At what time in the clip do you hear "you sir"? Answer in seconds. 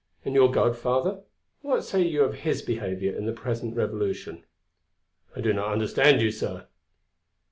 6.23-6.65